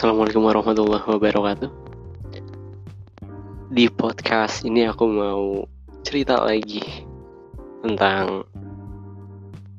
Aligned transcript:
Assalamualaikum 0.00 0.48
warahmatullahi 0.48 1.04
wabarakatuh. 1.12 1.70
Di 3.68 3.84
podcast 3.92 4.64
ini 4.64 4.88
aku 4.88 5.04
mau 5.04 5.68
cerita 6.00 6.40
lagi 6.40 7.04
tentang 7.84 8.48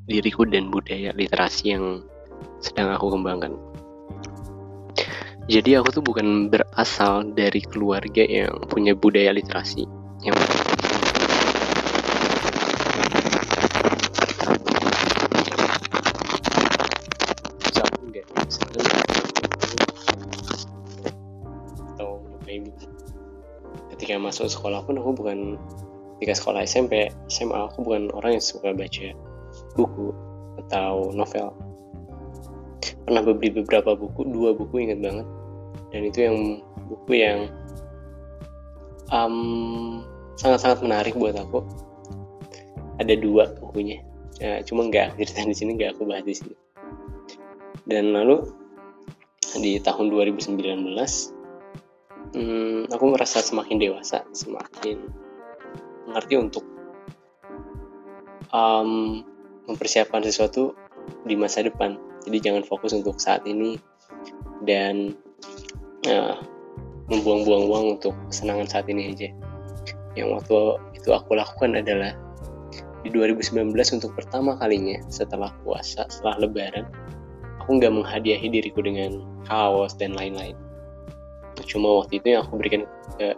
diriku 0.05 0.45
dan 0.45 0.69
budaya 0.69 1.09
literasi 1.17 1.73
yang 1.73 2.05
sedang 2.61 2.93
aku 2.93 3.17
kembangkan. 3.17 3.57
Jadi 5.49 5.81
aku 5.81 5.89
tuh 5.89 6.05
bukan 6.05 6.53
berasal 6.53 7.25
dari 7.33 7.65
keluarga 7.65 8.21
yang 8.21 8.61
punya 8.69 8.93
budaya 8.93 9.33
literasi 9.33 9.89
yang 10.21 10.37
ketika 24.01 24.17
masuk 24.17 24.49
sekolah 24.49 24.81
pun 24.81 24.97
aku 24.97 25.13
bukan 25.13 25.61
ketika 26.17 26.33
sekolah 26.41 26.65
SMP 26.65 27.13
SMA 27.29 27.69
aku 27.69 27.85
bukan 27.85 28.09
orang 28.17 28.41
yang 28.41 28.41
suka 28.41 28.73
baca 28.73 29.13
buku 29.77 30.09
atau 30.65 31.13
novel. 31.13 31.53
Pernah 33.05 33.21
beli 33.21 33.53
beberapa 33.53 33.93
buku 33.93 34.25
dua 34.25 34.57
buku 34.57 34.89
ingat 34.89 35.05
banget. 35.05 35.27
Dan 35.93 36.01
itu 36.09 36.17
yang 36.25 36.37
buku 36.89 37.11
yang 37.13 37.45
um, 39.13 40.01
sangat-sangat 40.33 40.81
menarik 40.81 41.13
buat 41.13 41.37
aku. 41.37 41.61
Ada 42.97 43.21
dua 43.21 43.53
bukunya. 43.61 44.01
Ya, 44.41 44.65
cuma 44.65 44.89
nggak 44.89 45.13
cerita 45.21 45.45
di 45.45 45.53
sini 45.53 45.77
nggak 45.77 45.93
aku 45.93 46.09
bahas 46.09 46.25
di 46.25 46.33
sini. 46.33 46.57
Dan 47.85 48.17
lalu 48.17 48.49
di 49.61 49.77
tahun 49.77 50.09
2019 50.09 50.57
hmm, 52.35 52.91
aku 52.91 53.05
merasa 53.11 53.39
semakin 53.39 53.77
dewasa 53.79 54.25
semakin 54.31 54.97
mengerti 56.07 56.35
untuk 56.35 56.65
um, 58.51 59.21
mempersiapkan 59.69 60.25
sesuatu 60.25 60.75
di 61.25 61.37
masa 61.37 61.63
depan. 61.63 61.95
Jadi 62.27 62.37
jangan 62.43 62.63
fokus 62.65 62.93
untuk 62.93 63.17
saat 63.17 63.45
ini 63.47 63.79
dan 64.67 65.15
uh, 66.05 66.37
membuang-buang 67.09 67.65
uang 67.67 67.85
untuk 67.97 68.13
kesenangan 68.29 68.67
saat 68.69 68.85
ini 68.91 69.11
aja. 69.11 69.29
Yang 70.13 70.29
waktu 70.41 70.55
itu 71.01 71.09
aku 71.15 71.33
lakukan 71.33 71.79
adalah 71.79 72.13
di 73.01 73.09
2019 73.09 73.73
untuk 73.97 74.13
pertama 74.13 74.53
kalinya 74.61 75.01
setelah 75.09 75.49
puasa 75.65 76.05
setelah 76.05 76.45
lebaran 76.45 76.85
aku 77.61 77.81
nggak 77.81 77.93
menghadiahi 77.93 78.47
diriku 78.49 78.85
dengan 78.85 79.25
kaos 79.49 79.97
dan 79.97 80.13
lain-lain 80.13 80.53
cuma 81.67 82.03
waktu 82.03 82.19
itu 82.19 82.35
yang 82.35 82.47
aku 82.47 82.59
berikan 82.59 82.83
ke 83.19 83.35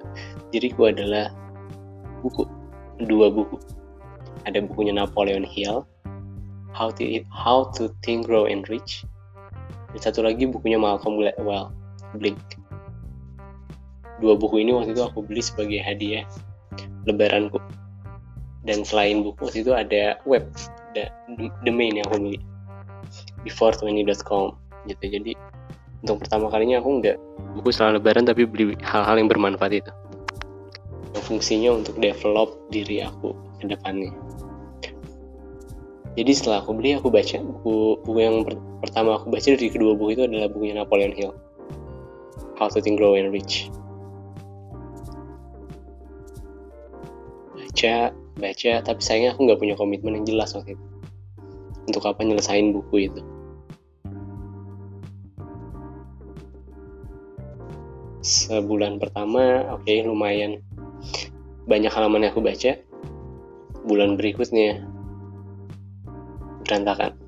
diriku 0.53 0.89
adalah 0.89 1.33
buku 2.23 2.47
dua 3.09 3.33
buku. 3.33 3.59
Ada 4.43 4.63
bukunya 4.63 4.91
Napoleon 4.95 5.47
Hill 5.47 5.87
How 6.73 6.89
to 6.97 7.05
How 7.29 7.69
to 7.77 7.93
Think 8.01 8.25
Grow 8.25 8.49
and 8.49 8.65
Rich. 8.65 9.05
Dan 9.93 9.99
satu 10.01 10.25
lagi 10.25 10.49
bukunya 10.49 10.81
Malcolm 10.81 11.21
Gladwell 11.21 11.69
Blink. 12.17 12.41
Dua 14.17 14.33
buku 14.33 14.65
ini 14.65 14.73
waktu 14.73 14.97
itu 14.97 15.05
aku 15.05 15.21
beli 15.21 15.41
sebagai 15.45 15.79
hadiah 15.85 16.25
lebaranku. 17.05 17.61
Dan 18.65 18.81
selain 18.81 19.21
buku 19.21 19.37
waktu 19.45 19.61
itu 19.61 19.71
ada 19.75 20.17
web 20.25 20.49
ada 20.93 21.13
domain 21.61 21.93
yang 21.93 22.05
aku 22.09 22.17
beli. 22.25 22.39
Before20.com 23.45 24.57
gitu. 24.89 25.05
Jadi 25.05 25.37
untuk 26.03 26.27
pertama 26.27 26.51
kalinya 26.51 26.83
aku 26.83 26.99
nggak 26.99 27.15
buku 27.55 27.71
setelah 27.71 27.95
lebaran 27.95 28.27
tapi 28.27 28.43
beli 28.43 28.75
hal-hal 28.83 29.15
yang 29.15 29.31
bermanfaat 29.31 29.71
itu. 29.71 29.91
Yang 31.15 31.23
fungsinya 31.31 31.79
untuk 31.79 31.95
develop 31.95 32.59
diri 32.67 32.99
aku 33.07 33.31
ke 33.63 33.71
depannya. 33.71 34.11
Jadi 36.19 36.31
setelah 36.35 36.59
aku 36.59 36.75
beli 36.75 36.99
aku 36.99 37.07
baca 37.07 37.39
buku 37.39 38.03
buku 38.03 38.19
yang 38.19 38.43
per 38.43 38.59
pertama 38.83 39.15
aku 39.15 39.31
baca 39.31 39.47
dari 39.47 39.71
kedua 39.71 39.95
buku 39.95 40.19
itu 40.19 40.23
adalah 40.27 40.51
bukunya 40.51 40.75
Napoleon 40.83 41.15
Hill. 41.15 41.31
How 42.59 42.67
to 42.67 42.83
Think 42.83 42.99
Grow 42.99 43.15
and 43.15 43.31
Rich. 43.31 43.71
Baca 47.55 48.11
baca 48.43 48.71
tapi 48.83 48.99
sayangnya 48.99 49.39
aku 49.39 49.47
nggak 49.47 49.59
punya 49.63 49.75
komitmen 49.79 50.19
yang 50.19 50.27
jelas 50.27 50.51
waktu 50.51 50.75
itu. 50.75 50.85
Untuk 51.87 52.03
apa 52.03 52.27
nyelesain 52.27 52.75
buku 52.75 53.07
itu 53.07 53.23
sebulan 58.23 59.03
pertama 59.03 59.67
oke 59.75 59.83
okay, 59.83 60.01
lumayan. 60.01 60.63
Banyak 61.67 61.91
halaman 61.91 62.25
yang 62.25 62.31
aku 62.31 62.43
baca. 62.43 62.79
Bulan 63.83 64.15
berikutnya 64.15 64.83
berantakan. 66.63 67.19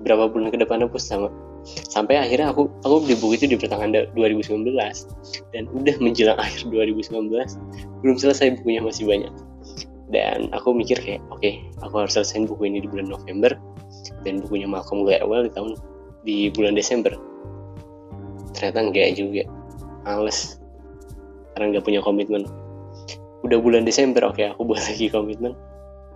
Beberapa 0.00 0.30
bulan 0.30 0.54
ke 0.54 0.58
depannya 0.62 0.86
pun 0.86 1.02
sama. 1.02 1.28
Sampai 1.66 2.16
akhirnya 2.16 2.54
aku 2.54 2.72
aku 2.86 3.04
beli 3.04 3.14
buku 3.20 3.36
itu 3.36 3.46
di 3.52 3.56
pertengahan 3.60 3.92
2019 4.16 4.64
dan 5.52 5.68
udah 5.76 5.96
menjelang 6.00 6.38
akhir 6.44 6.72
2019 6.72 7.12
belum 8.00 8.16
selesai 8.16 8.62
bukunya 8.62 8.80
masih 8.80 9.04
banyak. 9.04 9.34
Dan 10.10 10.50
aku 10.50 10.74
mikir 10.74 10.98
kayak 10.98 11.22
oke 11.30 11.42
okay, 11.42 11.62
aku 11.84 12.02
harus 12.02 12.16
selesaiin 12.16 12.46
buku 12.46 12.70
ini 12.70 12.86
di 12.86 12.88
bulan 12.88 13.10
November. 13.10 13.52
Dan 14.22 14.40
bukunya 14.40 14.70
Malcolm 14.70 15.04
Gladwell 15.04 15.50
di 15.50 15.52
tahun 15.52 15.72
di 16.22 16.38
bulan 16.54 16.78
Desember. 16.78 17.12
Ternyata 18.54 18.78
enggak 18.90 19.18
juga 19.18 19.42
males. 20.06 20.60
Karena 21.54 21.76
nggak 21.76 21.84
punya 21.84 22.00
komitmen. 22.00 22.46
Udah 23.40 23.58
bulan 23.60 23.88
Desember 23.88 24.24
oke 24.28 24.40
okay, 24.40 24.52
aku 24.52 24.68
buat 24.68 24.82
lagi 24.88 25.08
komitmen. 25.12 25.56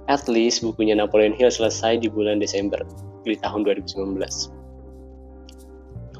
At 0.04 0.28
least 0.28 0.60
bukunya 0.60 0.92
Napoleon 0.92 1.32
Hill 1.32 1.48
selesai 1.48 2.04
di 2.04 2.12
bulan 2.12 2.36
Desember 2.36 2.84
di 3.24 3.40
tahun 3.40 3.64
2019 3.64 4.20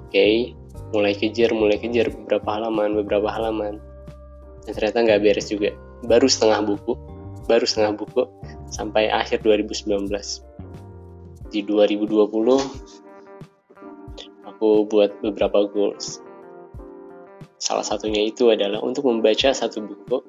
oke 0.01 0.09
okay, 0.09 0.57
mulai 0.97 1.13
kejar 1.13 1.53
mulai 1.53 1.77
kejar 1.77 2.09
beberapa 2.09 2.49
halaman 2.49 2.97
beberapa 2.97 3.29
halaman. 3.29 3.77
Dan 4.65 4.73
ternyata 4.73 5.05
nggak 5.05 5.21
beres 5.21 5.53
juga. 5.53 5.77
Baru 6.09 6.25
setengah 6.25 6.65
buku 6.65 6.97
baru 7.45 7.69
setengah 7.69 8.01
buku 8.01 8.25
sampai 8.73 9.13
akhir 9.13 9.45
2019 9.45 10.09
di 11.53 11.61
2020 11.61 12.25
aku 14.49 14.69
buat 14.89 15.13
beberapa 15.21 15.69
goals 15.69 16.25
Salah 17.65 17.81
satunya 17.81 18.29
itu 18.29 18.53
adalah 18.53 18.85
untuk 18.85 19.09
membaca 19.09 19.49
satu 19.49 19.81
buku 19.81 20.21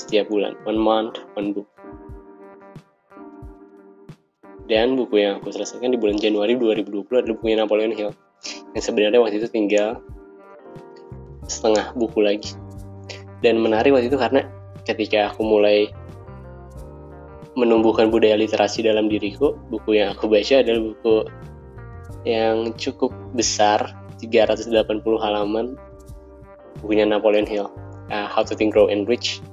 setiap 0.00 0.32
bulan, 0.32 0.56
one 0.64 0.80
month, 0.80 1.20
one 1.36 1.52
book. 1.52 1.68
Dan 4.64 4.96
buku 4.96 5.20
yang 5.20 5.44
aku 5.44 5.52
selesaikan 5.52 5.92
di 5.92 6.00
bulan 6.00 6.16
Januari 6.16 6.56
2020 6.56 7.04
adalah 7.20 7.36
bukunya 7.36 7.56
Napoleon 7.60 7.92
Hill. 7.92 8.16
Yang 8.72 8.84
sebenarnya 8.88 9.20
waktu 9.20 9.44
itu 9.44 9.52
tinggal 9.52 10.00
setengah 11.44 11.92
buku 12.00 12.24
lagi. 12.24 12.56
Dan 13.44 13.60
menarik 13.60 13.92
waktu 13.92 14.08
itu 14.08 14.16
karena 14.16 14.48
ketika 14.88 15.36
aku 15.36 15.44
mulai 15.44 15.92
menumbuhkan 17.60 18.08
budaya 18.08 18.40
literasi 18.40 18.80
dalam 18.80 19.12
diriku, 19.12 19.52
buku 19.68 20.00
yang 20.00 20.16
aku 20.16 20.32
baca 20.32 20.64
adalah 20.64 20.80
buku 20.80 21.28
yang 22.24 22.72
cukup 22.80 23.12
besar, 23.36 23.92
380 24.16 24.72
halaman 25.20 25.76
bukunya 26.80 27.04
Napoleon 27.04 27.44
Hill 27.44 27.68
uh, 28.08 28.26
How 28.30 28.46
to 28.46 28.56
Think 28.56 28.72
Grow 28.72 28.88
and 28.88 29.04
Rich 29.04 29.44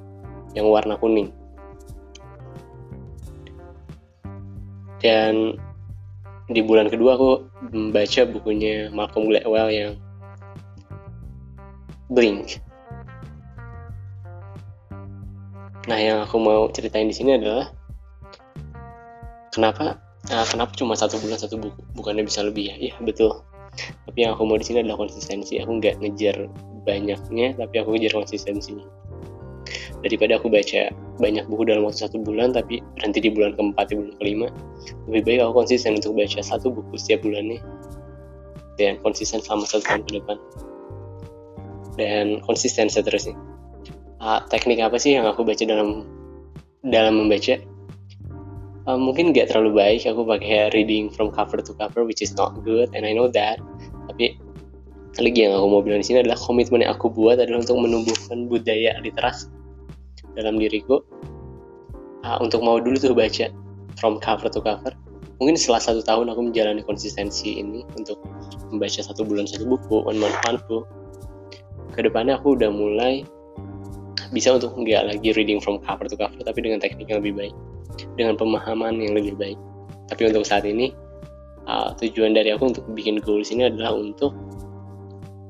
yang 0.56 0.72
warna 0.72 0.96
kuning 0.96 1.34
dan 5.00 5.60
di 6.50 6.66
bulan 6.66 6.90
kedua 6.90 7.16
aku 7.16 7.32
membaca 7.70 8.22
bukunya 8.26 8.90
Malcolm 8.90 9.30
Gladwell 9.30 9.70
yang 9.70 9.92
Blink. 12.10 12.58
Nah, 15.86 15.98
yang 15.98 16.26
aku 16.26 16.42
mau 16.42 16.66
ceritain 16.74 17.06
di 17.06 17.14
sini 17.14 17.38
adalah 17.38 17.70
kenapa 19.54 20.02
nah, 20.30 20.46
kenapa 20.50 20.74
cuma 20.74 20.98
satu 20.98 21.22
bulan 21.22 21.38
satu 21.38 21.62
buku, 21.62 21.80
bukannya 21.94 22.26
bisa 22.26 22.42
lebih 22.42 22.74
ya? 22.74 22.76
Iya 22.78 22.96
betul. 23.06 23.46
Tapi 24.10 24.26
yang 24.26 24.34
aku 24.34 24.50
mau 24.50 24.58
di 24.58 24.66
sini 24.66 24.82
adalah 24.82 25.06
konsistensi. 25.06 25.62
Aku 25.62 25.78
nggak 25.78 26.02
ngejar 26.02 26.50
banyaknya 26.84 27.56
tapi 27.58 27.76
aku 27.82 27.96
kejar 27.98 28.14
konsistensinya 28.16 28.86
daripada 30.00 30.40
aku 30.40 30.48
baca 30.48 30.90
banyak 31.20 31.44
buku 31.52 31.68
dalam 31.68 31.84
waktu 31.84 32.08
satu 32.08 32.24
bulan 32.24 32.56
tapi 32.56 32.80
berhenti 32.96 33.20
di 33.20 33.30
bulan 33.30 33.54
keempat 33.60 33.92
di 33.92 33.96
bulan 34.00 34.16
kelima 34.18 34.48
lebih 35.12 35.22
baik 35.28 35.40
aku 35.44 35.54
konsisten 35.66 36.00
untuk 36.00 36.16
baca 36.16 36.40
satu 36.40 36.72
buku 36.72 36.96
setiap 36.96 37.28
bulannya 37.28 37.60
dan 38.80 38.96
konsisten 39.04 39.44
selama 39.44 39.68
satu 39.68 39.84
tahun 39.84 40.02
ke 40.08 40.12
depan. 40.24 40.38
Dan 42.00 42.26
konsisten 42.48 42.88
seterusnya. 42.88 43.36
Uh, 44.24 44.40
teknik 44.48 44.80
apa 44.80 44.96
sih 44.96 45.20
yang 45.20 45.28
aku 45.28 45.44
baca 45.44 45.60
dalam 45.68 46.08
dalam 46.88 47.20
membaca? 47.20 47.60
Uh, 48.88 48.96
mungkin 48.96 49.36
gak 49.36 49.52
terlalu 49.52 49.76
baik 49.76 50.08
aku 50.08 50.24
pakai 50.24 50.72
reading 50.72 51.12
from 51.12 51.30
cover 51.30 51.60
to 51.60 51.76
cover 51.78 52.08
which 52.08 52.24
is 52.24 52.34
not 52.40 52.56
good 52.64 52.88
and 52.96 53.04
I 53.04 53.12
know 53.12 53.28
that. 53.36 53.60
Tapi 54.08 54.40
lagi 55.18 55.40
yang 55.42 55.58
aku 55.58 55.68
mau 55.68 55.82
bilang 55.82 56.06
di 56.06 56.08
sini 56.14 56.22
adalah 56.22 56.38
komitmen 56.38 56.86
yang 56.86 56.94
aku 56.94 57.10
buat 57.10 57.42
adalah 57.42 57.66
untuk 57.66 57.82
menumbuhkan 57.82 58.46
budaya 58.46 58.94
literasi 59.02 59.50
dalam 60.38 60.62
diriku 60.62 61.02
uh, 62.22 62.38
untuk 62.38 62.62
mau 62.62 62.78
dulu 62.78 62.96
tuh 63.02 63.18
baca 63.18 63.50
from 63.98 64.22
cover 64.22 64.48
to 64.48 64.62
cover. 64.62 64.94
Mungkin 65.40 65.56
setelah 65.56 65.80
satu 65.80 66.02
tahun 66.04 66.30
aku 66.30 66.52
menjalani 66.52 66.84
konsistensi 66.84 67.58
ini 67.58 67.88
untuk 67.96 68.20
membaca 68.70 69.00
satu 69.00 69.24
bulan 69.24 69.48
satu 69.48 69.66
buku 69.66 70.04
one 70.06 70.20
month 70.20 70.36
one 70.46 70.60
book. 70.68 70.86
Ke 71.96 72.06
depannya 72.06 72.38
aku 72.38 72.60
udah 72.60 72.70
mulai 72.70 73.26
bisa 74.30 74.54
untuk 74.54 74.78
nggak 74.78 75.10
lagi 75.10 75.34
reading 75.34 75.58
from 75.58 75.82
cover 75.82 76.06
to 76.06 76.14
cover 76.14 76.38
tapi 76.46 76.62
dengan 76.62 76.78
teknik 76.78 77.10
yang 77.10 77.24
lebih 77.24 77.34
baik 77.34 77.56
dengan 78.14 78.38
pemahaman 78.38 79.02
yang 79.02 79.18
lebih 79.18 79.34
baik. 79.36 79.58
Tapi 80.12 80.30
untuk 80.30 80.46
saat 80.46 80.68
ini 80.70 80.94
uh, 81.66 81.92
tujuan 81.98 82.38
dari 82.38 82.54
aku 82.54 82.70
untuk 82.70 82.86
bikin 82.94 83.18
goals 83.24 83.50
ini 83.50 83.68
adalah 83.68 83.96
untuk 83.96 84.36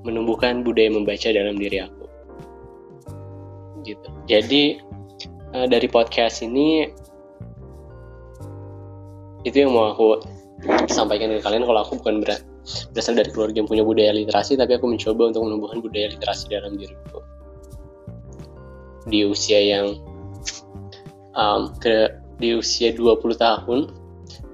menumbuhkan 0.07 0.63
budaya 0.63 0.90
membaca 0.92 1.28
dalam 1.31 1.60
diri 1.60 1.84
aku. 1.84 2.06
Gitu. 3.84 4.10
Jadi 4.30 4.63
uh, 5.56 5.68
dari 5.68 5.88
podcast 5.90 6.44
ini 6.46 6.88
itu 9.48 9.56
yang 9.56 9.72
mau 9.72 9.96
aku 9.96 10.19
sampaikan 10.92 11.31
ke 11.31 11.40
kalian 11.40 11.63
kalau 11.63 11.80
aku 11.80 12.04
bukan 12.04 12.19
berat, 12.19 12.44
berasal 12.92 13.16
dari 13.16 13.31
keluarga 13.31 13.63
yang 13.63 13.69
punya 13.72 13.84
budaya 13.88 14.12
literasi 14.12 14.60
tapi 14.60 14.75
aku 14.75 14.92
mencoba 14.92 15.31
untuk 15.31 15.48
menumbuhkan 15.48 15.80
budaya 15.80 16.12
literasi 16.12 16.52
dalam 16.52 16.75
diriku. 16.75 17.24
Di 19.07 19.24
usia 19.25 19.60
yang 19.63 19.95
um, 21.34 21.72
ke 21.80 22.12
di 22.40 22.56
usia 22.56 22.92
20 22.95 23.19
tahun 23.36 23.80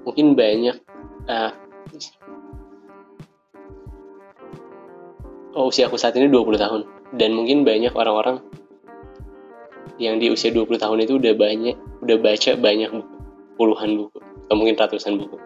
mungkin 0.06 0.38
banyak 0.38 0.76
uh, 1.26 1.50
usia 5.64 5.88
aku 5.88 5.96
saat 5.96 6.12
ini 6.20 6.28
20 6.28 6.60
tahun. 6.60 6.82
Dan 7.16 7.32
mungkin 7.32 7.64
banyak 7.64 7.96
orang-orang 7.96 8.44
yang 9.96 10.20
di 10.20 10.28
usia 10.28 10.52
20 10.52 10.76
tahun 10.76 11.08
itu 11.08 11.16
udah 11.16 11.32
banyak 11.32 11.76
udah 12.04 12.16
baca 12.20 12.52
banyak 12.60 12.90
buku. 12.92 13.16
Puluhan 13.56 13.90
buku. 13.96 14.18
Atau 14.20 14.54
mungkin 14.60 14.76
ratusan 14.76 15.16
buku. 15.16 15.40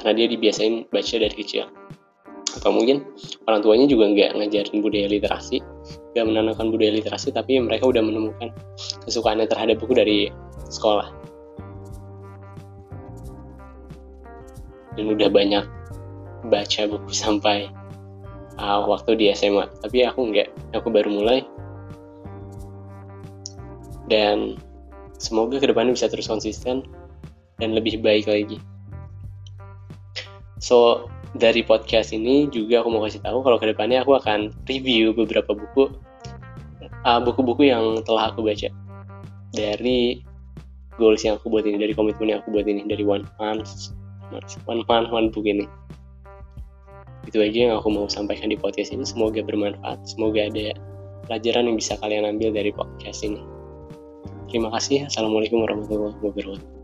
Karena 0.00 0.12
dia 0.16 0.26
dibiasain 0.32 0.88
baca 0.88 1.14
dari 1.20 1.34
kecil. 1.36 1.68
Atau 2.56 2.72
mungkin 2.72 3.04
orang 3.44 3.60
tuanya 3.60 3.86
juga 3.86 4.08
nggak 4.10 4.40
ngajarin 4.40 4.78
budaya 4.80 5.06
literasi 5.06 5.62
nggak 6.10 6.26
menanamkan 6.26 6.74
budaya 6.74 6.90
literasi 6.98 7.30
tapi 7.30 7.62
mereka 7.62 7.86
udah 7.86 8.02
menemukan 8.02 8.50
kesukaannya 9.06 9.46
terhadap 9.46 9.78
buku 9.78 9.94
dari 9.94 10.18
sekolah. 10.66 11.08
Dan 14.98 15.06
udah 15.14 15.30
banyak 15.30 15.64
baca 16.50 16.82
buku 16.90 17.10
sampai 17.14 17.70
uh, 18.58 18.82
waktu 18.88 19.14
di 19.14 19.30
SMA 19.36 19.68
tapi 19.84 20.02
aku 20.02 20.32
nggak 20.32 20.48
aku 20.74 20.88
baru 20.90 21.10
mulai. 21.12 21.44
Dan 24.10 24.58
semoga 25.22 25.62
ke 25.62 25.70
depannya 25.70 25.94
bisa 25.94 26.10
terus 26.10 26.26
konsisten 26.26 26.82
dan 27.62 27.70
lebih 27.76 28.02
baik 28.02 28.26
lagi. 28.26 28.58
So 30.58 31.06
dari 31.38 31.62
podcast 31.62 32.10
ini 32.10 32.50
juga 32.50 32.82
aku 32.82 32.90
mau 32.90 33.06
kasih 33.06 33.22
tahu 33.22 33.46
kalau 33.46 33.60
ke 33.62 33.70
depannya 33.70 34.02
aku 34.02 34.18
akan 34.18 34.50
review 34.66 35.14
beberapa 35.14 35.54
buku 35.54 35.94
uh, 37.06 37.20
buku-buku 37.22 37.70
yang 37.70 38.02
telah 38.02 38.34
aku 38.34 38.42
baca. 38.42 38.66
Dari 39.54 40.26
goals 41.00 41.24
yang 41.24 41.40
aku 41.40 41.48
buat 41.48 41.64
ini 41.64 41.80
dari 41.80 41.94
komitmen 41.96 42.34
yang 42.34 42.40
aku 42.44 42.52
buat 42.52 42.68
ini 42.68 42.84
dari 42.84 43.00
one 43.06 43.24
month 43.40 43.96
one 44.68 44.84
month 44.84 45.08
one 45.08 45.32
book 45.32 45.48
ini 45.48 45.64
itu 47.30 47.38
aja 47.38 47.70
yang 47.70 47.74
aku 47.78 47.88
mau 47.94 48.10
sampaikan 48.10 48.50
di 48.50 48.58
podcast 48.58 48.90
ini 48.90 49.06
semoga 49.06 49.38
bermanfaat 49.46 50.02
semoga 50.02 50.50
ada 50.50 50.74
pelajaran 51.30 51.70
yang 51.70 51.78
bisa 51.78 51.94
kalian 52.02 52.26
ambil 52.26 52.50
dari 52.50 52.74
podcast 52.74 53.22
ini 53.22 53.38
Terima 54.50 54.66
kasih. 54.74 55.06
Assalamualaikum 55.06 55.62
warahmatullahi 55.62 56.18
wabarakatuh. 56.18 56.79